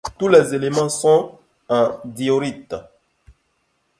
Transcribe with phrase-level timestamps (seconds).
[0.17, 1.37] Tous les éléments sont
[1.69, 2.73] en diorite.